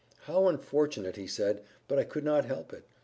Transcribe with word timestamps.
"How 0.21 0.47
unfortunate!" 0.47 1.15
he 1.15 1.27
said. 1.27 1.61
"But 1.87 1.99
I 1.99 2.05
could 2.05 2.23
not 2.23 2.45
help 2.45 2.73
it. 2.73 2.87